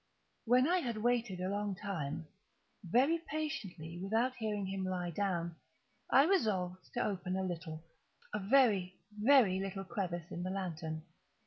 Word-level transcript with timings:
When 0.45 0.67
I 0.67 0.79
had 0.79 0.97
waited 1.03 1.39
a 1.39 1.49
long 1.51 1.75
time, 1.75 2.25
very 2.83 3.19
patiently, 3.19 3.99
without 4.01 4.33
hearing 4.33 4.65
him 4.65 4.83
lie 4.83 5.11
down, 5.11 5.57
I 6.09 6.23
resolved 6.25 6.91
to 6.95 7.05
open 7.05 7.35
a 7.37 7.43
little—a 7.43 8.39
very, 8.39 8.95
very 9.15 9.59
little 9.59 9.83
crevice 9.83 10.31
in 10.31 10.41
the 10.41 10.49
lantern. 10.49 11.03